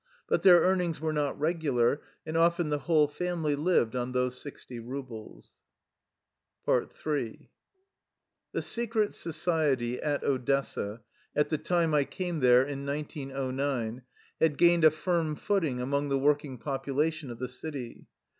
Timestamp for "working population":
16.17-17.29